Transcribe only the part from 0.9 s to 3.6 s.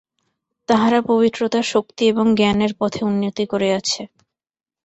পবিত্রতা, শক্তি এবং জ্ঞানের পথে উন্নতি